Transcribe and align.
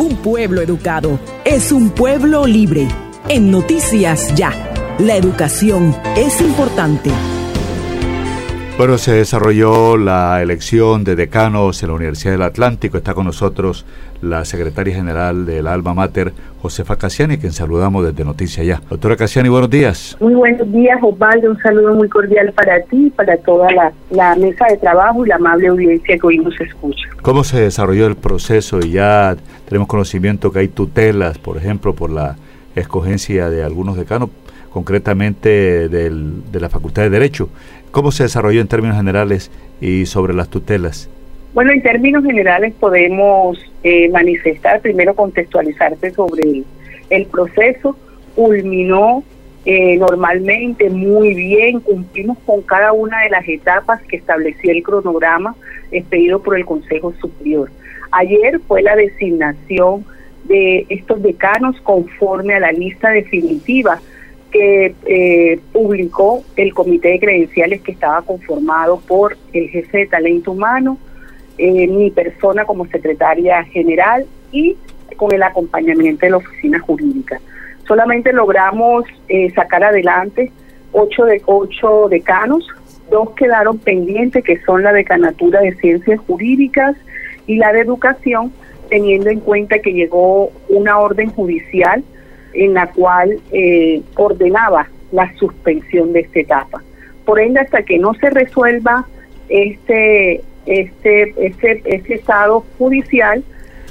Un 0.00 0.16
pueblo 0.16 0.62
educado 0.62 1.20
es 1.44 1.72
un 1.72 1.90
pueblo 1.90 2.46
libre. 2.46 2.88
En 3.28 3.50
Noticias 3.50 4.34
Ya, 4.34 4.50
la 4.98 5.14
educación 5.14 5.94
es 6.16 6.40
importante. 6.40 7.10
Bueno, 8.80 8.96
se 8.96 9.12
desarrolló 9.12 9.98
la 9.98 10.40
elección 10.40 11.04
de 11.04 11.14
decanos 11.14 11.82
en 11.82 11.90
la 11.90 11.96
Universidad 11.96 12.32
del 12.32 12.40
Atlántico. 12.40 12.96
Está 12.96 13.12
con 13.12 13.26
nosotros 13.26 13.84
la 14.22 14.46
secretaria 14.46 14.94
general 14.94 15.44
del 15.44 15.66
Alma 15.66 15.92
Mater, 15.92 16.32
Josefa 16.62 16.96
Casiani, 16.96 17.36
quien 17.36 17.52
saludamos 17.52 18.06
desde 18.06 18.24
Noticias 18.24 18.64
Ya. 18.64 18.80
Doctora 18.88 19.16
Casiani, 19.16 19.50
buenos 19.50 19.68
días. 19.68 20.16
Muy 20.18 20.32
buenos 20.32 20.72
días, 20.72 20.98
Osvaldo. 21.02 21.50
Un 21.50 21.58
saludo 21.58 21.94
muy 21.94 22.08
cordial 22.08 22.54
para 22.54 22.80
ti, 22.84 23.12
para 23.14 23.36
toda 23.36 23.70
la, 23.70 23.92
la 24.08 24.34
mesa 24.36 24.64
de 24.70 24.78
trabajo 24.78 25.26
y 25.26 25.28
la 25.28 25.34
amable 25.34 25.68
audiencia 25.68 26.16
que 26.16 26.26
hoy 26.26 26.38
nos 26.38 26.58
escucha. 26.58 27.06
¿Cómo 27.20 27.44
se 27.44 27.60
desarrolló 27.60 28.06
el 28.06 28.16
proceso? 28.16 28.78
Y 28.78 28.92
ya 28.92 29.36
tenemos 29.68 29.88
conocimiento 29.88 30.52
que 30.52 30.60
hay 30.60 30.68
tutelas, 30.68 31.36
por 31.36 31.58
ejemplo, 31.58 31.94
por 31.94 32.08
la 32.08 32.36
escogencia 32.74 33.50
de 33.50 33.62
algunos 33.62 33.96
decanos, 33.96 34.30
concretamente 34.70 35.88
del, 35.88 36.50
de 36.50 36.60
la 36.60 36.68
Facultad 36.68 37.02
de 37.02 37.10
Derecho. 37.10 37.48
¿Cómo 37.90 38.12
se 38.12 38.22
desarrolló 38.22 38.60
en 38.60 38.68
términos 38.68 38.96
generales 38.96 39.50
y 39.80 40.06
sobre 40.06 40.32
las 40.32 40.48
tutelas? 40.48 41.08
Bueno, 41.52 41.72
en 41.72 41.82
términos 41.82 42.24
generales 42.24 42.72
podemos 42.78 43.58
eh, 43.82 44.08
manifestar, 44.10 44.80
primero 44.80 45.14
contextualizarte 45.14 46.12
sobre 46.12 46.62
el, 47.10 47.26
proceso. 47.26 47.96
Culminó 48.36 49.24
eh, 49.64 49.96
normalmente 49.96 50.88
muy 50.88 51.34
bien, 51.34 51.80
cumplimos 51.80 52.38
con 52.46 52.62
cada 52.62 52.92
una 52.92 53.22
de 53.22 53.30
las 53.30 53.48
etapas 53.48 54.00
que 54.02 54.16
establecía 54.16 54.72
el 54.72 54.84
cronograma 54.84 55.56
expedido 55.90 56.40
por 56.40 56.56
el 56.56 56.64
Consejo 56.64 57.12
Superior. 57.20 57.70
Ayer 58.12 58.60
fue 58.68 58.82
la 58.82 58.94
designación 58.94 60.04
de 60.44 60.86
estos 60.88 61.20
decanos 61.20 61.80
conforme 61.82 62.54
a 62.54 62.60
la 62.60 62.72
lista 62.72 63.10
definitiva 63.10 64.00
que 64.50 64.94
eh, 65.06 65.60
publicó 65.72 66.42
el 66.56 66.74
comité 66.74 67.08
de 67.08 67.20
credenciales 67.20 67.82
que 67.82 67.92
estaba 67.92 68.22
conformado 68.22 69.00
por 69.00 69.36
el 69.52 69.68
jefe 69.68 69.98
de 69.98 70.06
talento 70.06 70.52
humano, 70.52 70.98
eh, 71.58 71.86
mi 71.86 72.10
persona 72.10 72.64
como 72.64 72.86
secretaria 72.86 73.62
general 73.64 74.26
y 74.52 74.76
con 75.16 75.32
el 75.32 75.42
acompañamiento 75.42 76.26
de 76.26 76.30
la 76.30 76.36
oficina 76.38 76.80
jurídica. 76.80 77.40
Solamente 77.86 78.32
logramos 78.32 79.04
eh, 79.28 79.50
sacar 79.52 79.84
adelante 79.84 80.50
ocho 80.92 81.24
de 81.24 81.42
ocho 81.46 82.08
decanos, 82.08 82.66
dos 83.10 83.30
quedaron 83.30 83.78
pendientes 83.78 84.44
que 84.44 84.60
son 84.62 84.82
la 84.82 84.92
decanatura 84.92 85.60
de 85.60 85.74
ciencias 85.76 86.20
jurídicas 86.26 86.96
y 87.46 87.56
la 87.56 87.72
de 87.72 87.80
educación, 87.80 88.52
teniendo 88.88 89.30
en 89.30 89.40
cuenta 89.40 89.78
que 89.80 89.92
llegó 89.92 90.50
una 90.68 90.98
orden 90.98 91.30
judicial 91.30 92.02
en 92.54 92.74
la 92.74 92.90
cual 92.92 93.38
eh, 93.52 94.02
ordenaba 94.16 94.88
la 95.12 95.32
suspensión 95.36 96.12
de 96.12 96.20
esta 96.20 96.40
etapa. 96.40 96.82
Por 97.24 97.40
ende, 97.40 97.60
hasta 97.60 97.82
que 97.82 97.98
no 97.98 98.14
se 98.14 98.30
resuelva 98.30 99.06
este, 99.48 100.42
este, 100.66 101.34
este, 101.46 101.82
este 101.84 102.14
estado 102.14 102.64
judicial, 102.78 103.42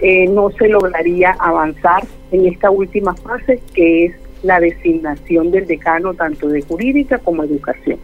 eh, 0.00 0.26
no 0.28 0.50
se 0.50 0.68
lograría 0.68 1.36
avanzar 1.38 2.02
en 2.32 2.46
esta 2.46 2.70
última 2.70 3.14
fase, 3.14 3.60
que 3.74 4.06
es 4.06 4.14
la 4.42 4.58
designación 4.58 5.50
del 5.50 5.66
decano 5.66 6.14
tanto 6.14 6.48
de 6.48 6.62
jurídica 6.62 7.18
como 7.18 7.44
educación. 7.44 7.98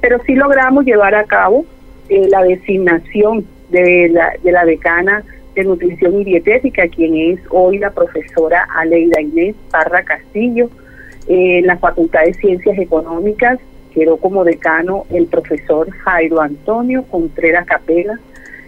Pero 0.00 0.18
sí 0.26 0.34
logramos 0.34 0.84
llevar 0.84 1.14
a 1.14 1.24
cabo 1.24 1.64
eh, 2.08 2.28
la 2.28 2.42
designación 2.42 3.46
de 3.70 4.08
la, 4.10 4.32
de 4.42 4.52
la 4.52 4.64
decana 4.64 5.24
de 5.56 5.64
Nutrición 5.64 6.20
y 6.20 6.24
Dietética, 6.24 6.86
quien 6.86 7.16
es 7.16 7.40
hoy 7.50 7.78
la 7.78 7.90
profesora 7.90 8.68
Aleida 8.76 9.20
Inés 9.20 9.56
Parra 9.70 10.04
Castillo. 10.04 10.68
en 11.28 11.66
la 11.66 11.78
Facultad 11.78 12.24
de 12.24 12.34
Ciencias 12.34 12.78
Económicas 12.78 13.58
quedó 13.92 14.18
como 14.18 14.44
decano 14.44 15.04
el 15.10 15.26
profesor 15.26 15.90
Jairo 15.90 16.40
Antonio 16.42 17.04
Contreras 17.04 17.66
Capela. 17.66 18.18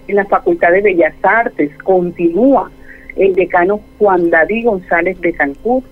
En 0.08 0.16
la 0.16 0.24
Facultad 0.24 0.72
de 0.72 0.80
Bellas 0.80 1.14
Artes 1.22 1.70
continúa 1.84 2.70
el 3.16 3.34
decano 3.34 3.80
Juan 3.98 4.30
David 4.30 4.64
González 4.64 5.20
de 5.20 5.34
Cancún. 5.34 5.84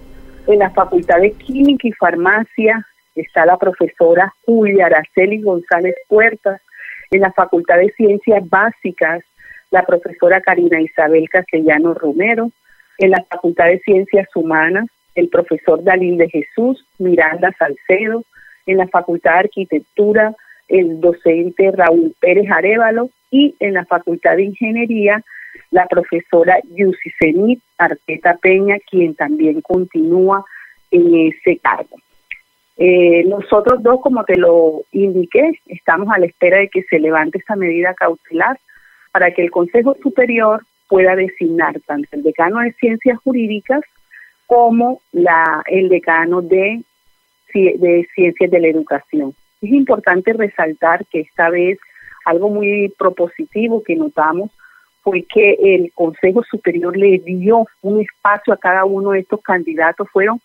En 0.46 0.60
la 0.60 0.70
Facultad 0.70 1.20
de 1.20 1.32
Química 1.32 1.86
y 1.86 1.92
Farmacia 1.92 2.86
está 3.14 3.44
la 3.44 3.58
profesora 3.58 4.32
Julia 4.46 4.86
Araceli 4.86 5.42
González 5.42 5.94
Puertas. 6.08 6.62
En 7.10 7.20
la 7.20 7.32
Facultad 7.32 7.76
de 7.76 7.92
Ciencias 7.92 8.48
Básicas 8.48 9.22
la 9.76 9.84
profesora 9.84 10.40
Karina 10.40 10.80
Isabel 10.80 11.28
Castellano 11.28 11.92
Romero, 11.92 12.50
en 12.96 13.10
la 13.10 13.22
Facultad 13.28 13.66
de 13.66 13.78
Ciencias 13.80 14.26
Humanas, 14.34 14.86
el 15.14 15.28
profesor 15.28 15.84
Dalín 15.84 16.16
de 16.16 16.30
Jesús 16.30 16.82
Miranda 16.98 17.54
Salcedo, 17.58 18.24
en 18.64 18.78
la 18.78 18.88
Facultad 18.88 19.32
de 19.32 19.38
Arquitectura, 19.40 20.34
el 20.68 20.98
docente 20.98 21.72
Raúl 21.72 22.14
Pérez 22.18 22.50
Arevalo 22.50 23.10
y 23.30 23.54
en 23.60 23.74
la 23.74 23.84
Facultad 23.84 24.36
de 24.36 24.44
Ingeniería, 24.44 25.22
la 25.70 25.86
profesora 25.86 26.58
Yusicenit 26.74 27.60
Arteta 27.76 28.38
Peña, 28.38 28.76
quien 28.90 29.14
también 29.14 29.60
continúa 29.60 30.42
en 30.90 31.32
ese 31.32 31.58
cargo. 31.58 31.98
Eh, 32.78 33.24
nosotros 33.24 33.82
dos, 33.82 34.00
como 34.00 34.24
te 34.24 34.38
lo 34.38 34.84
indiqué, 34.92 35.60
estamos 35.66 36.08
a 36.14 36.18
la 36.18 36.26
espera 36.26 36.60
de 36.60 36.68
que 36.68 36.82
se 36.84 36.98
levante 36.98 37.36
esta 37.36 37.56
medida 37.56 37.92
cautelar 37.92 38.58
para 39.16 39.30
que 39.30 39.40
el 39.40 39.50
Consejo 39.50 39.96
Superior 40.02 40.62
pueda 40.88 41.16
designar 41.16 41.80
tanto 41.86 42.06
el 42.12 42.22
decano 42.22 42.60
de 42.60 42.74
Ciencias 42.74 43.18
Jurídicas 43.24 43.80
como 44.44 45.00
la, 45.10 45.62
el 45.68 45.88
decano 45.88 46.42
de, 46.42 46.82
de 47.54 48.06
Ciencias 48.14 48.50
de 48.50 48.60
la 48.60 48.68
Educación. 48.68 49.34
Es 49.62 49.70
importante 49.70 50.34
resaltar 50.34 51.06
que 51.06 51.20
esta 51.20 51.48
vez 51.48 51.78
algo 52.26 52.50
muy 52.50 52.92
propositivo 52.98 53.82
que 53.82 53.96
notamos 53.96 54.50
fue 55.00 55.22
que 55.22 55.56
el 55.62 55.92
Consejo 55.94 56.42
Superior 56.42 56.94
le 56.94 57.18
dio 57.20 57.66
un 57.80 58.02
espacio 58.02 58.52
a 58.52 58.58
cada 58.58 58.84
uno 58.84 59.12
de 59.12 59.20
estos 59.20 59.40
candidatos. 59.40 60.10
Fueron 60.12 60.42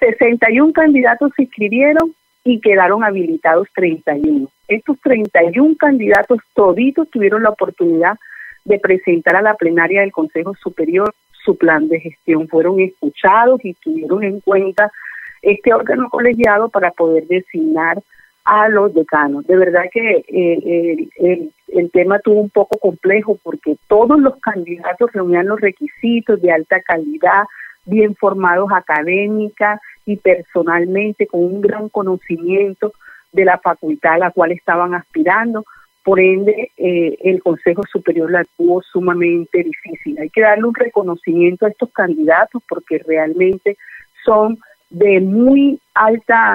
61 0.00 0.72
candidatos 0.72 1.30
se 1.36 1.42
inscribieron 1.42 2.14
y 2.42 2.58
quedaron 2.58 3.04
habilitados 3.04 3.68
31. 3.74 4.48
Estos 4.68 5.00
31 5.00 5.76
candidatos 5.78 6.38
toditos 6.54 7.08
tuvieron 7.10 7.42
la 7.42 7.50
oportunidad 7.50 8.18
de 8.64 8.78
presentar 8.78 9.34
a 9.36 9.42
la 9.42 9.54
plenaria 9.54 10.02
del 10.02 10.12
Consejo 10.12 10.54
Superior 10.54 11.14
su 11.44 11.56
plan 11.56 11.88
de 11.88 12.00
gestión. 12.00 12.46
Fueron 12.48 12.78
escuchados 12.78 13.64
y 13.64 13.72
tuvieron 13.74 14.22
en 14.22 14.40
cuenta 14.40 14.92
este 15.40 15.72
órgano 15.72 16.10
colegiado 16.10 16.68
para 16.68 16.90
poder 16.90 17.26
designar 17.26 17.98
a 18.44 18.68
los 18.68 18.92
decanos. 18.94 19.46
De 19.46 19.56
verdad 19.56 19.84
que 19.90 20.24
eh, 20.28 21.08
el, 21.18 21.52
el, 21.68 21.90
tema 21.90 22.18
tuvo 22.18 22.40
un 22.40 22.50
poco 22.50 22.78
complejo 22.78 23.38
porque 23.42 23.76
todos 23.88 24.18
los 24.20 24.38
candidatos 24.40 25.12
reunían 25.12 25.46
los 25.46 25.60
requisitos 25.60 26.40
de 26.40 26.52
alta 26.52 26.80
calidad, 26.82 27.44
bien 27.84 28.14
formados 28.14 28.70
académica 28.72 29.80
y 30.04 30.16
personalmente, 30.16 31.26
con 31.26 31.44
un 31.44 31.60
gran 31.60 31.88
conocimiento 31.88 32.92
de 33.32 33.44
la 33.44 33.58
facultad 33.58 34.14
a 34.14 34.18
la 34.18 34.30
cual 34.30 34.52
estaban 34.52 34.94
aspirando. 34.94 35.64
Por 36.02 36.20
ende, 36.20 36.70
eh, 36.76 37.16
el 37.22 37.42
Consejo 37.42 37.82
Superior 37.90 38.30
la 38.30 38.44
tuvo 38.56 38.82
sumamente 38.82 39.62
difícil. 39.62 40.18
Hay 40.18 40.30
que 40.30 40.40
darle 40.40 40.64
un 40.64 40.74
reconocimiento 40.74 41.66
a 41.66 41.70
estos 41.70 41.90
candidatos 41.92 42.62
porque 42.68 42.98
realmente 42.98 43.76
son 44.24 44.58
de 44.90 45.20
muy 45.20 45.78
alta 45.94 46.54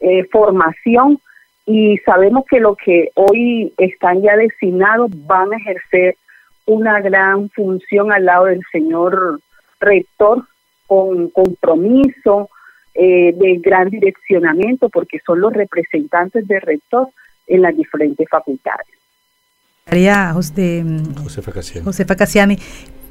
eh, 0.00 0.24
formación 0.30 1.18
y 1.64 1.96
sabemos 1.98 2.44
que 2.50 2.60
lo 2.60 2.74
que 2.74 3.10
hoy 3.14 3.72
están 3.78 4.20
ya 4.20 4.36
designados 4.36 5.10
van 5.26 5.52
a 5.52 5.56
ejercer 5.56 6.16
una 6.66 7.00
gran 7.00 7.48
función 7.50 8.12
al 8.12 8.24
lado 8.24 8.46
del 8.46 8.62
señor 8.70 9.40
rector 9.80 10.44
con 10.86 11.30
compromiso, 11.30 12.50
eh, 12.94 13.32
de 13.34 13.58
gran 13.58 13.88
direccionamiento 13.88 14.88
porque 14.88 15.18
son 15.24 15.40
los 15.40 15.52
representantes 15.52 16.46
de 16.46 16.60
rector 16.60 17.08
en 17.46 17.62
las 17.62 17.76
diferentes 17.76 18.28
facultades. 18.28 18.86
María 19.86 20.32
José, 20.32 20.84
Josefa 21.22 21.52
Casiani. 21.52 21.84
Josefa 21.84 22.16
Casiani. 22.16 22.58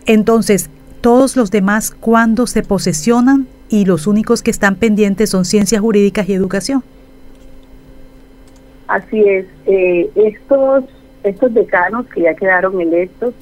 Entonces, 0.05 0.69
todos 1.01 1.35
los 1.35 1.51
demás, 1.51 1.91
¿cuándo 1.91 2.47
se 2.47 2.63
posesionan? 2.63 3.47
Y 3.69 3.85
los 3.85 4.07
únicos 4.07 4.43
que 4.43 4.51
están 4.51 4.75
pendientes 4.75 5.29
son 5.29 5.45
ciencias 5.45 5.81
jurídicas 5.81 6.29
y 6.29 6.33
educación. 6.33 6.83
Así 8.87 9.21
es. 9.21 9.45
Eh, 9.65 10.09
estos, 10.15 10.83
estos 11.23 11.53
decanos 11.53 12.05
que 12.07 12.21
ya 12.21 12.33
quedaron 12.33 12.79
electos 12.81 13.33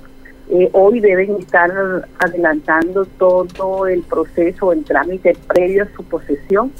eh, 0.50 0.70
hoy 0.74 1.00
deben 1.00 1.38
estar 1.38 1.72
adelantando 2.18 3.06
todo 3.06 3.88
el 3.88 4.02
proceso, 4.02 4.72
el 4.72 4.84
trámite 4.84 5.38
previo 5.48 5.84
a 5.84 5.96
su 5.96 6.04
posesión. 6.04 6.72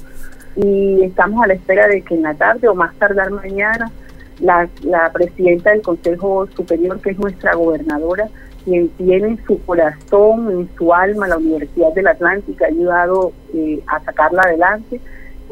Y 0.56 1.04
estamos 1.04 1.44
a 1.44 1.48
la 1.48 1.54
espera 1.54 1.88
de 1.88 2.02
que 2.02 2.16
en 2.16 2.24
la 2.24 2.34
tarde 2.34 2.68
o 2.68 2.76
más 2.76 2.96
tardar 2.96 3.30
mañana 3.30 3.92
la, 4.40 4.68
la 4.84 5.12
presidenta 5.12 5.72
del 5.72 5.82
Consejo 5.82 6.48
Superior, 6.56 7.00
que 7.00 7.12
es 7.12 7.20
nuestra 7.20 7.54
gobernadora, 7.54 8.28
quien 8.66 8.90
tiene 8.90 9.28
en 9.30 9.46
su 9.46 9.64
corazón, 9.64 10.52
en 10.52 10.70
su 10.76 10.94
alma, 10.94 11.28
la 11.28 11.38
Universidad 11.38 11.94
del 11.94 12.08
Atlántico, 12.08 12.64
ha 12.64 12.68
ayudado 12.68 13.32
eh, 13.54 13.82
a 13.88 14.04
sacarla 14.04 14.42
adelante, 14.44 15.00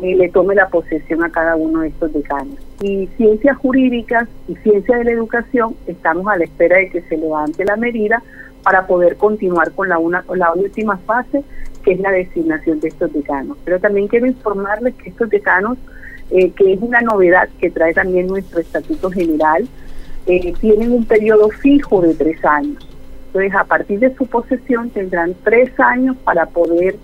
eh, 0.01 0.15
le 0.15 0.29
tome 0.29 0.55
la 0.55 0.67
posesión 0.67 1.23
a 1.23 1.31
cada 1.31 1.55
uno 1.55 1.81
de 1.81 1.89
estos 1.89 2.13
decanos. 2.13 2.55
Y 2.81 3.07
ciencias 3.17 3.57
jurídicas 3.57 4.27
y 4.47 4.55
ciencias 4.57 4.99
de 4.99 5.05
la 5.05 5.11
educación, 5.11 5.75
estamos 5.87 6.27
a 6.27 6.37
la 6.37 6.43
espera 6.43 6.77
de 6.77 6.89
que 6.89 7.01
se 7.01 7.17
levante 7.17 7.65
la 7.65 7.75
medida 7.75 8.21
para 8.63 8.85
poder 8.85 9.17
continuar 9.17 9.71
con 9.71 9.89
la, 9.89 9.97
una, 9.97 10.23
con 10.23 10.39
la 10.39 10.53
última 10.53 10.97
fase, 10.97 11.43
que 11.83 11.93
es 11.93 11.99
la 11.99 12.11
designación 12.11 12.79
de 12.79 12.89
estos 12.89 13.11
decanos. 13.13 13.57
Pero 13.63 13.79
también 13.79 14.07
quiero 14.07 14.27
informarles 14.27 14.93
que 14.95 15.09
estos 15.09 15.29
decanos, 15.29 15.77
eh, 16.31 16.51
que 16.51 16.73
es 16.73 16.81
una 16.81 17.01
novedad 17.01 17.49
que 17.59 17.71
trae 17.71 17.93
también 17.93 18.27
nuestro 18.27 18.59
Estatuto 18.59 19.09
General, 19.09 19.67
eh, 20.25 20.53
tienen 20.59 20.91
un 20.91 21.05
periodo 21.05 21.49
fijo 21.49 22.01
de 22.01 22.13
tres 22.13 22.43
años. 22.43 22.85
Entonces, 23.27 23.55
a 23.55 23.63
partir 23.63 23.99
de 23.99 24.13
su 24.15 24.27
posesión 24.27 24.89
tendrán 24.89 25.33
tres 25.43 25.71
años 25.79 26.17
para 26.23 26.45
poder 26.47 26.97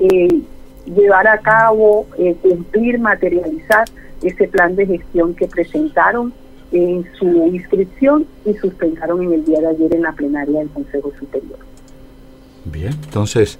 eh, 0.00 0.42
llevar 0.86 1.26
a 1.28 1.38
cabo, 1.38 2.06
eh, 2.18 2.36
cumplir, 2.40 2.98
materializar 2.98 3.84
ese 4.22 4.48
plan 4.48 4.76
de 4.76 4.86
gestión 4.86 5.34
que 5.34 5.46
presentaron 5.46 6.32
en 6.72 7.06
su 7.18 7.26
inscripción 7.46 8.26
y 8.44 8.54
sustentaron 8.54 9.22
en 9.22 9.32
el 9.34 9.44
día 9.44 9.60
de 9.60 9.68
ayer 9.68 9.94
en 9.94 10.02
la 10.02 10.12
plenaria 10.12 10.60
del 10.60 10.68
Consejo 10.68 11.12
Superior. 11.18 11.58
Bien, 12.64 12.92
entonces, 13.04 13.58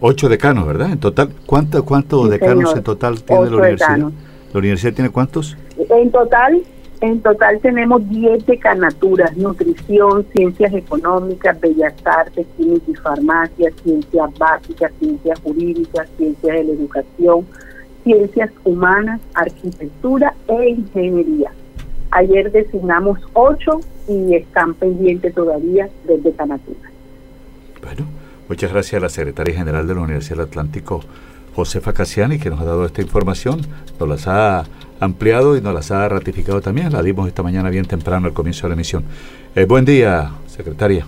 ocho 0.00 0.28
decanos, 0.28 0.66
¿verdad? 0.66 0.92
En 0.92 1.00
total, 1.00 1.30
¿cuántos 1.46 1.82
cuánto 1.82 2.28
decanos 2.28 2.76
en 2.76 2.82
total 2.84 3.22
tiene 3.22 3.50
la 3.50 3.56
universidad? 3.56 3.98
¿La 4.52 4.58
universidad 4.58 4.94
tiene 4.94 5.10
cuántos? 5.10 5.56
En 5.76 6.12
total, 6.12 6.62
en 7.00 7.20
total 7.20 7.60
tenemos 7.60 8.08
10 8.08 8.46
decanaturas, 8.46 9.36
nutrición, 9.36 10.26
ciencias 10.34 10.72
económicas, 10.72 11.60
bellas 11.60 11.94
artes, 12.04 12.46
química 12.56 12.90
y 12.90 12.94
farmacia, 12.94 13.70
ciencias 13.82 14.38
básicas, 14.38 14.92
ciencias 14.98 15.38
jurídicas, 15.40 16.08
ciencias 16.16 16.56
de 16.56 16.64
la 16.64 16.72
educación, 16.72 17.46
ciencias 18.04 18.50
humanas, 18.64 19.20
arquitectura 19.34 20.34
e 20.48 20.70
ingeniería. 20.70 21.50
Ayer 22.10 22.52
designamos 22.52 23.18
8 23.32 23.80
y 24.08 24.34
están 24.36 24.74
pendientes 24.74 25.34
todavía 25.34 25.88
de 26.06 26.18
decanatura. 26.18 26.90
Bueno, 27.82 28.06
muchas 28.48 28.72
gracias 28.72 29.00
a 29.00 29.02
la 29.02 29.08
secretaria 29.08 29.56
general 29.56 29.86
de 29.86 29.94
la 29.94 30.00
Universidad 30.00 30.36
del 30.36 30.46
Atlántico, 30.46 31.00
Josefa 31.54 31.92
Cassiani, 31.92 32.38
que 32.38 32.50
nos 32.50 32.60
ha 32.60 32.64
dado 32.64 32.84
esta 32.86 33.02
información, 33.02 33.60
nos 33.98 34.08
las 34.08 34.26
ha 34.26 34.64
ampliado 35.00 35.56
y 35.56 35.60
nos 35.60 35.74
las 35.74 35.90
ha 35.90 36.08
ratificado 36.08 36.60
también. 36.60 36.92
La 36.92 37.02
dimos 37.02 37.28
esta 37.28 37.42
mañana 37.42 37.70
bien 37.70 37.84
temprano 37.84 38.26
al 38.26 38.32
comienzo 38.32 38.62
de 38.62 38.68
la 38.70 38.74
emisión. 38.74 39.04
Eh, 39.54 39.64
buen 39.64 39.84
día, 39.84 40.30
secretaria. 40.46 41.06